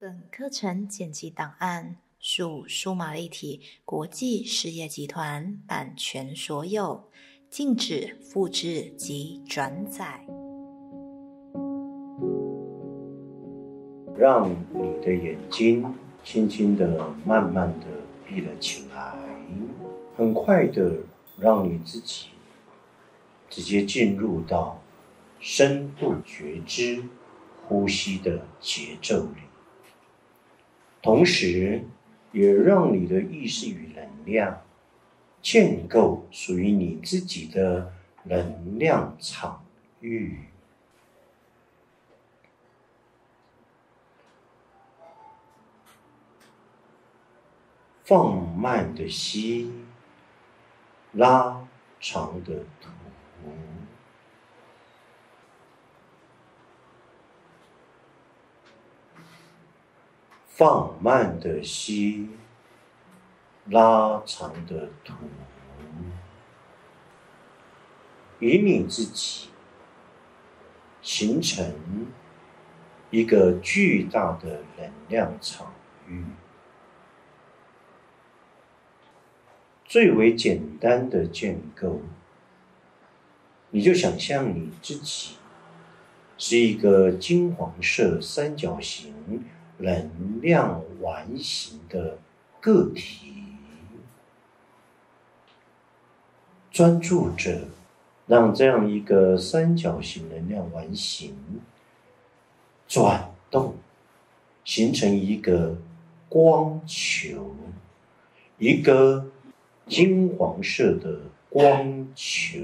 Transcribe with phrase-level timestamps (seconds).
[0.00, 7.10] 本课程剪辑档案属数码立体国际事业集团版权所有，
[7.50, 10.24] 禁止复制及转载。
[14.16, 15.92] 让你的眼睛
[16.22, 17.86] 轻轻的、慢慢的
[18.24, 19.16] 闭了起来，
[20.16, 20.94] 很快的
[21.40, 22.28] 让你自己
[23.50, 24.80] 直接进入到
[25.40, 27.02] 深度觉知
[27.66, 29.40] 呼吸的节奏里，
[31.00, 31.84] 同时
[32.32, 34.62] 也让你的意识与能量
[35.40, 37.92] 建构属于你自己的
[38.24, 39.64] 能量场
[40.00, 40.40] 域。
[48.04, 49.70] 放慢的吸，
[51.12, 51.68] 拉
[52.00, 52.88] 长的吐，
[60.58, 62.30] 放慢的吸，
[63.66, 65.14] 拉长的吐，
[68.40, 69.50] 与你自己
[71.00, 72.08] 形成
[73.12, 75.72] 一个巨大的能量场
[76.08, 76.24] 域。
[79.84, 82.00] 最为简单的建构，
[83.70, 85.36] 你就想象你自己
[86.36, 89.14] 是一个金黄色三角形
[89.78, 92.18] 能量完形的
[92.60, 93.32] 个体，
[96.70, 97.60] 专注着
[98.26, 101.34] 让这样一个三角形能量完形
[102.86, 103.76] 转动，
[104.64, 105.76] 形成一个
[106.28, 107.54] 光球，
[108.58, 109.26] 一个。
[109.90, 111.18] 金黄色的
[111.48, 112.58] 光球，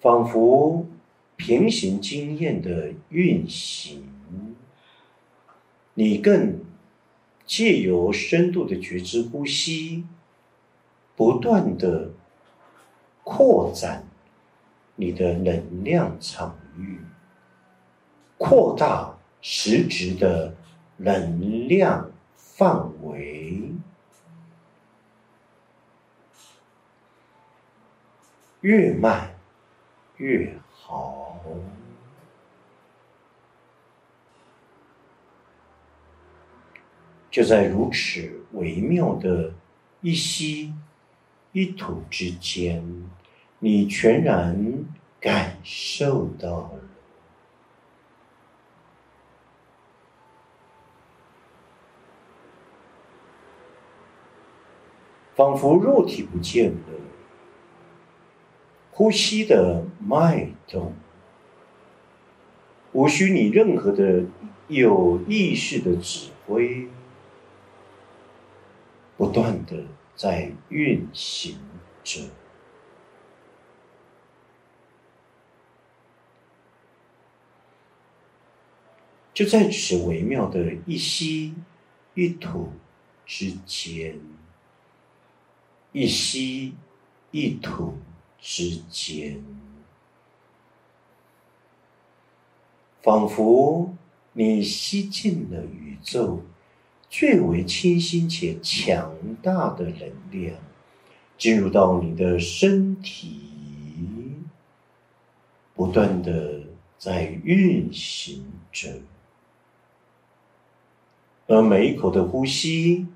[0.00, 0.86] 仿佛
[1.36, 4.04] 平行经验的运行。
[5.94, 6.60] 你更
[7.46, 10.04] 借由深度的觉知呼吸，
[11.14, 12.10] 不断的
[13.22, 14.06] 扩展
[14.96, 16.98] 你的能量场域，
[18.38, 20.54] 扩大实质的。
[21.02, 23.72] 能量范围
[28.60, 29.34] 越慢
[30.20, 31.40] 越好，
[37.30, 39.54] 就在如此微妙的
[40.02, 40.74] 一吸
[41.52, 42.84] 一吐之间，
[43.60, 44.84] 你全然
[45.18, 46.80] 感受到了。
[55.34, 56.78] 仿佛肉体不见了，
[59.00, 60.92] 呼吸的脉动，
[62.92, 64.26] 无需你任何的
[64.68, 66.86] 有意识的指挥，
[69.16, 69.84] 不断的
[70.14, 71.58] 在运行
[72.04, 72.28] 着，
[79.32, 81.54] 就在此微妙的一吸
[82.12, 82.70] 一吐
[83.24, 84.20] 之间。
[85.92, 86.74] 一吸
[87.30, 87.96] 一吐
[88.40, 89.44] 之间，
[93.02, 93.94] 仿佛
[94.32, 96.42] 你吸进了宇宙
[97.08, 99.12] 最为清新且强
[99.42, 100.56] 大的能量，
[101.38, 103.40] 进入到你的身体，
[105.74, 106.62] 不断的
[106.98, 109.00] 在运行着，
[111.46, 113.06] 而每一口的呼吸。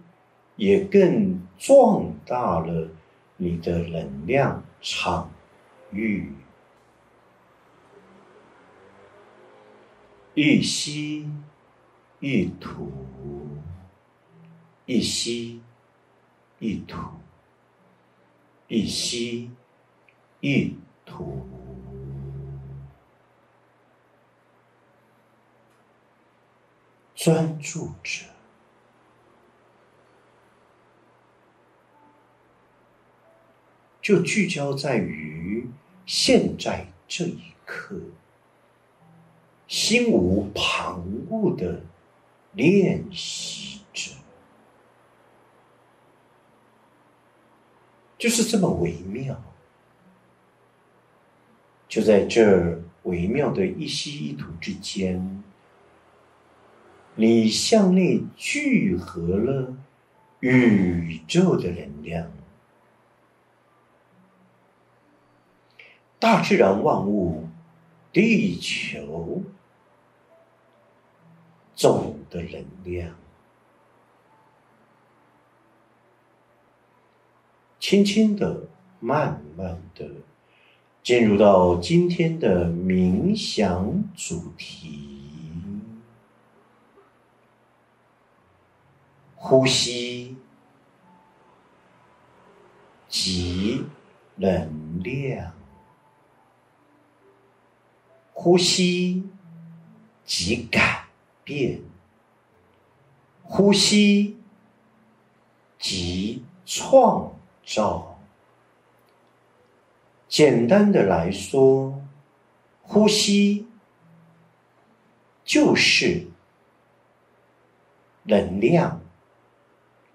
[0.56, 2.88] 也更壮大了
[3.38, 5.30] 你的能量场
[5.92, 6.30] 域，
[10.34, 11.26] 一吸
[12.20, 12.92] 一吐，
[14.84, 15.62] 一吸
[16.58, 16.98] 一吐，
[18.68, 19.50] 一吸
[20.40, 21.48] 一吐，
[27.14, 28.33] 专注着。
[34.04, 35.66] 就聚焦在于
[36.04, 37.98] 现在这一刻，
[39.66, 41.80] 心无旁骛的
[42.52, 44.12] 练习着，
[48.18, 49.42] 就是这么微妙。
[51.88, 55.42] 就在这微妙的一吸一吐之间，
[57.14, 59.74] 你向内聚合了
[60.40, 62.30] 宇宙的能量。
[66.24, 67.46] 大自然万物
[68.10, 69.42] 地球
[71.74, 73.14] 总的能量，
[77.78, 78.68] 轻轻的、
[79.00, 80.08] 慢慢的
[81.02, 85.20] 进入到今天的冥想主题：
[89.36, 90.38] 呼吸
[93.10, 93.84] 及
[94.36, 95.52] 能量。
[98.44, 99.22] 呼吸
[100.26, 101.06] 即改
[101.44, 101.80] 变，
[103.42, 104.36] 呼吸
[105.78, 108.18] 即创造。
[110.28, 111.98] 简单的来说，
[112.82, 113.66] 呼吸
[115.42, 116.26] 就是
[118.24, 119.00] 能量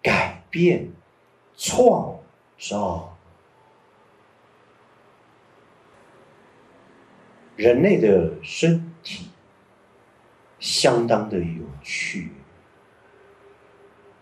[0.03, 0.91] 改变、
[1.57, 2.19] 创
[2.59, 3.17] 造。
[7.59, 9.27] 人类的身体
[10.61, 12.31] 相当的有趣，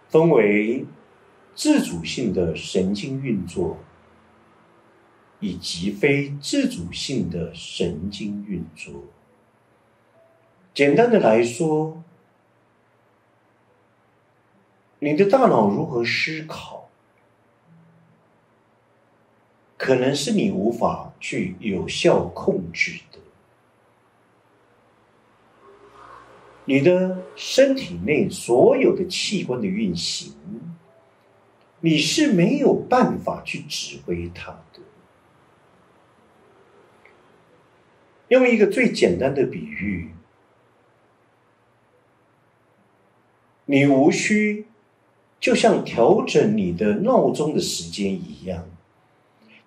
[0.09, 0.87] 分为
[1.53, 3.77] 自主性的神经运作
[5.39, 9.03] 以及非自主性的神经运作。
[10.73, 12.03] 简单的来说，
[14.97, 16.89] 你的大脑如何思考，
[19.77, 23.19] 可能是你无法去有效控制的。
[26.69, 30.33] 你的身体内所有的器官的运行，
[31.79, 34.81] 你是没有办法去指挥它的。
[38.27, 40.09] 用一个最简单的比喻，
[43.63, 44.65] 你无需
[45.39, 48.67] 就像调整你的闹钟的时间一样，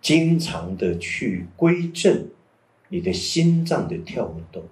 [0.02, 2.28] 经常的去归正
[2.88, 4.62] 你的心脏的跳动。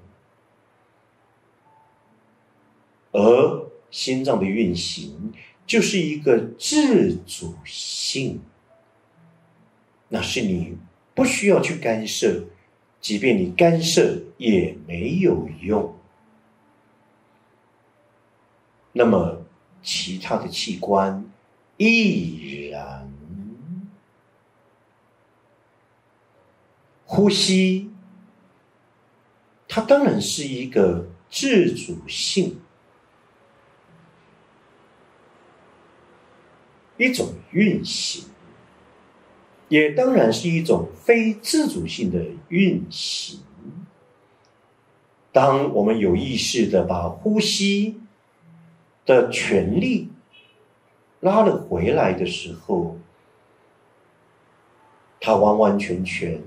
[3.19, 5.33] 而心脏的运行
[5.67, 8.41] 就是一个自主性，
[10.09, 10.79] 那是你
[11.17, 12.45] 不需要去干涉，
[13.01, 15.97] 即便你干涉也没有用。
[18.93, 19.45] 那么
[19.83, 21.29] 其他的器官
[21.77, 23.13] 亦然，
[27.05, 27.91] 呼吸，
[29.67, 32.61] 它当然是一个自主性。
[36.99, 38.27] 一种运行，
[39.69, 43.41] 也当然是一种非自主性的运行。
[45.33, 48.01] 当我们有意识的把呼吸
[49.07, 50.11] 的权利
[51.21, 52.99] 拉了回来的时候，
[55.21, 56.43] 它完完全全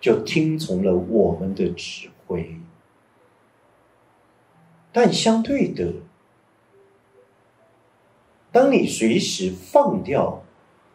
[0.00, 2.60] 就听从了我们的指挥。
[4.92, 5.92] 但相对的，
[8.56, 10.42] 当你随时放掉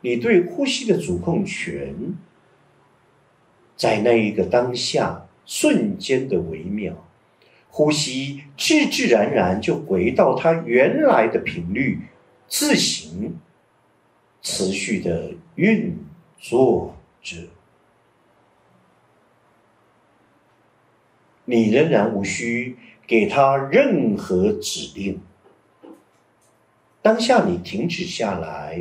[0.02, 2.16] 你对呼吸的主控权，
[3.78, 7.08] 在那一个当下瞬间的微妙，
[7.70, 12.00] 呼吸自自然然就回到它原来的频率，
[12.48, 13.38] 自行
[14.42, 15.96] 持续的运
[16.40, 17.48] 作着，
[21.46, 22.76] 你仍然无需
[23.06, 25.22] 给他任何指令。
[27.02, 28.80] 当下你停止下来，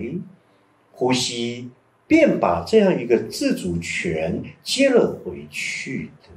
[0.92, 1.70] 呼吸，
[2.06, 6.28] 便把这样一个自主权接了回去的。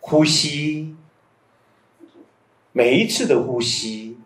[0.00, 0.96] 呼吸，
[2.72, 4.16] 每一次的呼吸，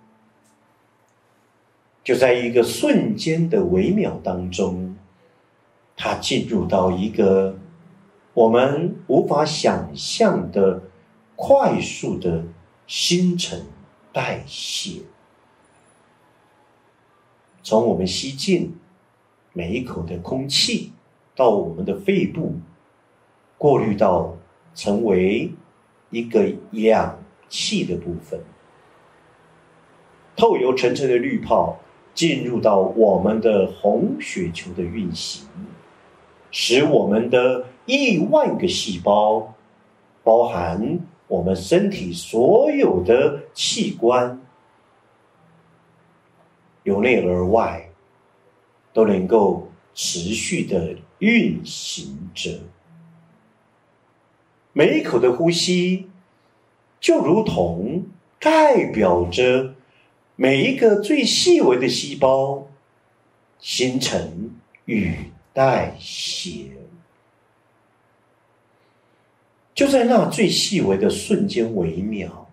[2.05, 4.97] 就在一个瞬间的微秒当中，
[5.97, 7.59] 它进入到一个
[8.33, 10.85] 我们无法想象的
[11.35, 12.45] 快速的。
[12.91, 13.67] 新陈
[14.13, 15.03] 代谢，
[17.63, 18.75] 从我们吸进
[19.53, 20.91] 每一口的空气，
[21.37, 22.55] 到我们的肺部，
[23.57, 24.37] 过滤到
[24.75, 25.53] 成为
[26.11, 27.17] 一个氧
[27.49, 28.41] 气的部分，
[30.35, 31.79] 透由层层的滤泡
[32.13, 35.47] 进入到我们的红血球的运行，
[36.51, 39.55] 使我们的亿万个细胞，
[40.25, 40.99] 包含。
[41.31, 44.41] 我们身体所有的器官，
[46.83, 47.89] 由内而外，
[48.93, 52.59] 都能够持续的运行着。
[54.73, 56.09] 每一口的呼吸，
[56.99, 58.07] 就如同
[58.41, 59.75] 代表着
[60.35, 62.67] 每一个最细微的细胞
[63.61, 64.51] 形成
[64.85, 65.15] 与
[65.53, 66.90] 代谢。
[69.81, 72.47] 就在那最细微的瞬间微秒，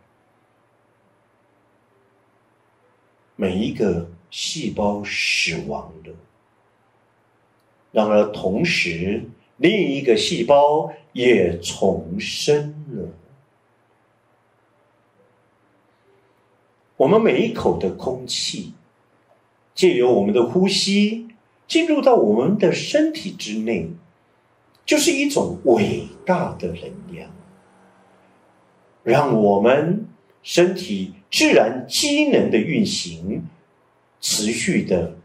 [3.36, 6.16] 每一个细胞死亡了，
[7.92, 9.26] 然而同时
[9.58, 13.10] 另一个细胞也重生了。
[16.96, 18.72] 我们每一口的空气，
[19.76, 21.28] 借由我们的呼吸
[21.68, 23.90] 进入到我们的身体之内，
[24.88, 27.30] 就是一种伟大的能量，
[29.04, 30.08] 让我们
[30.42, 33.46] 身体自然机能的运行
[34.20, 35.16] 持续的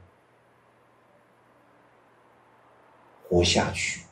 [3.27, 4.03] 活下去。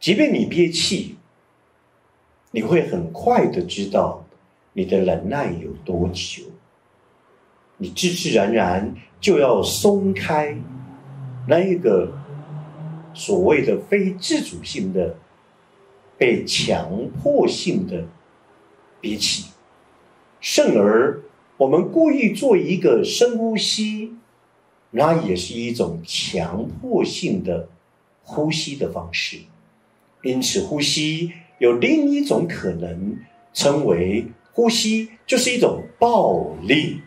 [0.00, 1.18] 即便你憋气。
[2.56, 4.24] 你会很快的知道
[4.74, 6.44] 你的忍耐有多久，
[7.78, 10.56] 你自自然然就要松开
[11.46, 12.12] 那一个
[13.12, 15.16] 所谓的非自主性的、
[16.16, 18.04] 被强迫性的
[19.00, 19.50] 憋气，
[20.40, 21.22] 甚而
[21.56, 24.14] 我们故意做一个深呼吸，
[24.90, 27.68] 那也是一种强迫性的
[28.22, 29.38] 呼吸的方式，
[30.22, 31.32] 因此呼吸。
[31.58, 33.16] 有另一种可能，
[33.52, 37.00] 称为呼吸，就是一种暴力。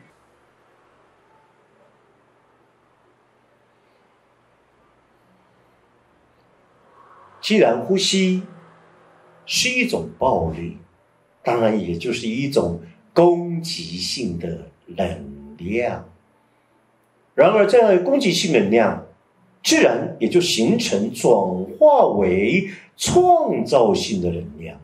[7.48, 8.44] 既然呼吸
[9.46, 10.76] 是一种暴力，
[11.42, 12.82] 当然也就是一种
[13.14, 16.04] 攻击性的能量。
[17.36, 19.08] 然而，这样攻击性能量，
[19.64, 21.34] 自然也就形成转
[21.80, 22.70] 化为。
[22.98, 24.82] 创造性的能量，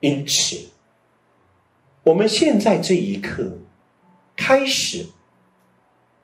[0.00, 0.68] 因此，
[2.02, 3.56] 我们现在这一刻
[4.36, 5.06] 开始，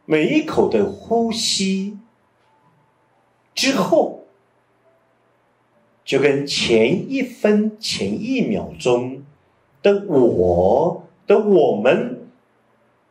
[0.05, 1.99] 每一口的呼吸
[3.55, 4.25] 之后，
[6.05, 9.23] 就跟前一分、前一秒钟
[9.83, 12.27] 的我的我们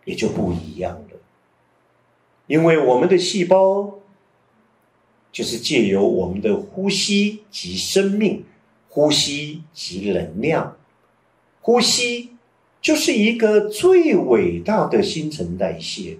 [0.05, 1.19] 也就不一样了，
[2.48, 3.96] 因为我们的细胞。
[5.31, 8.43] 就是借由我们的呼吸及生命，
[8.89, 10.75] 呼吸及能量，
[11.62, 12.31] 呼吸
[12.81, 16.17] 就是一个最伟大的新陈代谢，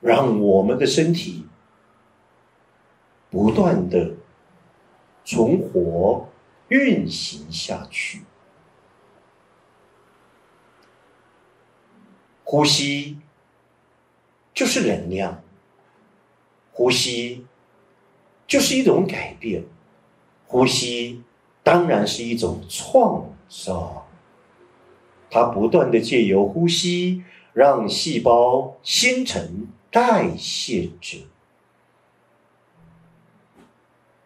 [0.00, 1.44] 让我们的身体
[3.30, 4.14] 不断的
[5.24, 6.28] 存活
[6.68, 8.22] 运行下去。
[12.44, 13.18] 呼吸
[14.54, 15.42] 就是能量，
[16.72, 17.44] 呼吸。
[18.46, 19.62] 就是一种改变，
[20.46, 21.22] 呼吸
[21.62, 24.08] 当然是一种创造。
[25.28, 31.26] 它不断的借由呼吸，让细胞新陈代谢着。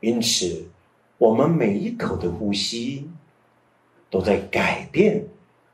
[0.02, 0.68] 因此，
[1.16, 3.08] 我们每一口的呼吸，
[4.10, 5.24] 都在改变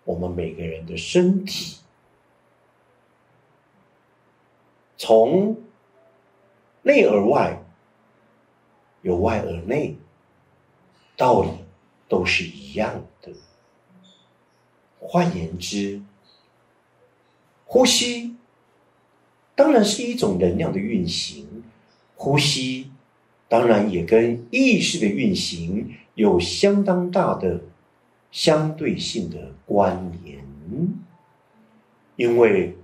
[0.04, 1.78] 我们每个人的身体，
[4.96, 5.56] 从
[6.82, 7.60] 内而外。
[9.02, 9.96] 由外而内，
[11.16, 11.50] 道理
[12.08, 13.32] 都是一样的。
[14.98, 16.02] 换言之，
[17.64, 18.36] 呼吸
[19.54, 21.62] 当然是一种能量的运行，
[22.16, 22.90] 呼吸
[23.48, 27.60] 当然也跟意识的运行有相当大的
[28.30, 30.38] 相对性的关联。
[32.16, 32.76] 因为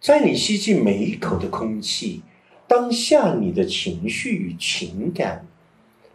[0.00, 2.22] 在你吸进每一口的空气，
[2.66, 5.46] 当下你的情绪与情感。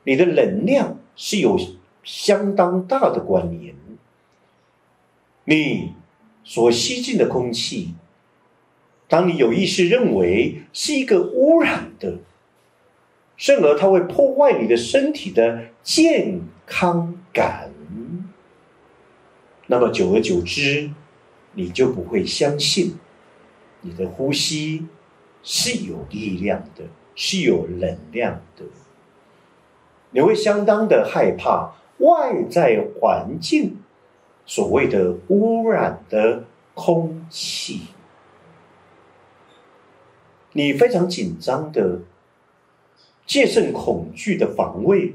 [0.04, 1.60] 你的能量是有
[2.04, 3.76] 相当大的关联。
[5.46, 5.94] 你
[6.44, 7.94] 所吸进的空气，
[9.08, 12.18] 当你有意识认为是一个污染的，
[13.42, 17.72] 甚而它会破坏你的身体的健康感，
[19.66, 20.92] 那么久而久之，
[21.54, 23.00] 你就不会相信
[23.82, 24.86] 你的呼吸
[25.42, 26.84] 是有力量的，
[27.16, 28.64] 是有能量的。
[30.12, 33.78] 你会相当的害怕外在环境
[34.46, 36.44] 所谓的污染的
[36.76, 37.88] 空气，
[40.52, 42.02] 你非常紧张的
[43.32, 45.14] 戒慎恐惧的防卫，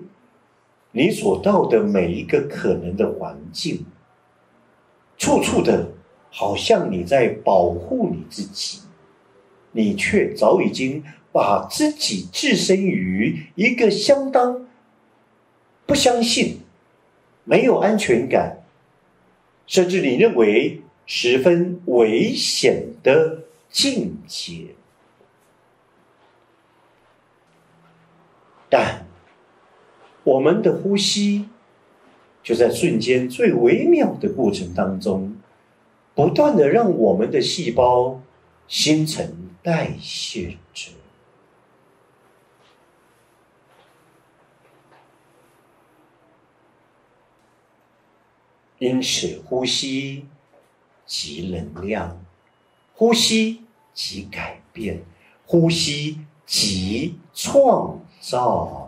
[0.92, 3.84] 你所到的每一个可能的环境，
[5.18, 5.90] 处处的
[6.30, 8.80] 好像你在保护你自己，
[9.72, 14.66] 你却早已经把自己置身于一个相当。
[15.84, 16.60] 不相信，
[17.44, 18.62] 没有安全感，
[19.66, 24.68] 甚至你认为十分危险的境界。
[28.68, 29.06] 但
[30.24, 31.48] 我们的呼吸
[32.42, 35.36] 就在瞬间最微妙的过程当中，
[36.14, 38.20] 不断的让我们的细胞
[38.66, 40.90] 新陈代谢着。
[48.78, 50.26] 因此，呼吸
[51.06, 52.22] 即能量，
[52.94, 53.62] 呼吸
[53.94, 55.02] 即改变，
[55.46, 58.85] 呼吸即创造。